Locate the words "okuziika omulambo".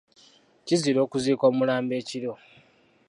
1.05-1.93